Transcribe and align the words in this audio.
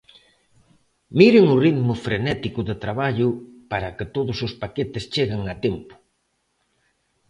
Miren 1.19 1.45
o 1.55 1.57
ritmo 1.65 1.93
frenético 2.05 2.59
de 2.69 2.75
traballo 2.83 3.29
para 3.71 3.93
que 3.97 4.05
todos 4.15 4.37
os 4.47 4.53
paquetes 4.61 5.03
cheguen 5.13 5.41
a 5.53 5.55
tempo. 5.65 5.93